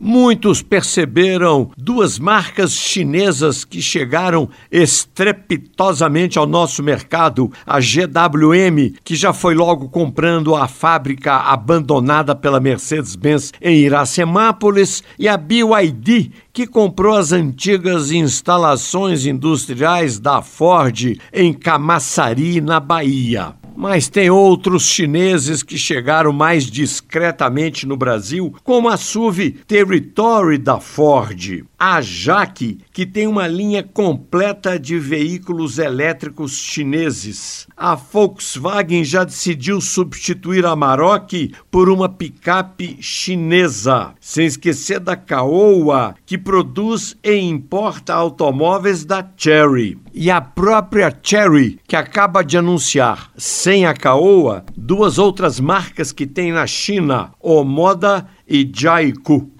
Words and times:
muitos 0.00 0.62
perceberam 0.62 1.70
duas 1.76 2.18
marcas 2.18 2.72
chinesas 2.72 3.64
que 3.64 3.82
chegaram 3.82 4.48
estrepitosamente 4.72 6.38
ao 6.38 6.46
nosso 6.46 6.82
mercado: 6.82 7.52
a 7.66 7.78
GWM, 7.78 8.94
que 9.04 9.14
já 9.14 9.32
foi 9.32 9.54
logo 9.54 9.88
comprando 9.90 10.56
a 10.56 10.66
fábrica 10.66 11.36
abandonada 11.36 12.34
pela 12.34 12.58
Mercedes-Benz 12.58 13.52
em 13.60 13.80
Iracemápolis, 13.80 15.04
e 15.18 15.28
a 15.28 15.36
BYD, 15.36 16.32
que 16.52 16.66
comprou 16.66 17.16
as 17.16 17.32
antigas 17.32 18.10
instalações 18.10 19.26
industriais 19.26 20.18
da 20.18 20.40
Ford 20.40 21.18
em 21.32 21.52
Camaçari, 21.52 22.60
na 22.60 22.80
Bahia. 22.80 23.59
Mas 23.80 24.10
tem 24.10 24.28
outros 24.28 24.82
chineses 24.82 25.62
que 25.62 25.78
chegaram 25.78 26.34
mais 26.34 26.64
discretamente 26.66 27.86
no 27.86 27.96
Brasil, 27.96 28.54
como 28.62 28.90
a 28.90 28.96
SUV 28.98 29.52
Territory 29.66 30.58
da 30.58 30.78
Ford, 30.78 31.64
a 31.80 32.02
Jaque, 32.02 32.78
que 32.92 33.06
tem 33.06 33.26
uma 33.26 33.46
linha 33.46 33.82
completa 33.82 34.78
de 34.78 34.98
veículos 34.98 35.78
elétricos 35.78 36.58
chineses. 36.58 37.66
A 37.74 37.94
Volkswagen 37.94 39.02
já 39.02 39.24
decidiu 39.24 39.80
substituir 39.80 40.66
a 40.66 40.76
Maroc 40.76 41.32
por 41.70 41.88
uma 41.88 42.06
picape 42.06 42.98
chinesa, 43.00 44.12
sem 44.20 44.44
esquecer 44.44 45.00
da 45.00 45.16
Caoa, 45.16 46.14
que 46.26 46.36
produz 46.36 47.16
e 47.24 47.34
importa 47.36 48.12
automóveis 48.12 49.06
da 49.06 49.26
Chery. 49.34 49.96
E 50.12 50.30
a 50.30 50.42
própria 50.42 51.10
Chery, 51.22 51.80
que 51.88 51.96
acaba 51.96 52.42
de 52.42 52.58
anunciar, 52.58 53.30
sem 53.38 53.86
a 53.86 53.94
Caoa, 53.94 54.66
duas 54.76 55.16
outras 55.16 55.58
marcas 55.58 56.12
que 56.12 56.26
tem 56.26 56.52
na 56.52 56.66
China, 56.66 57.32
Omoda 57.40 58.26
e 58.46 58.70
Jaiku. 58.70 59.50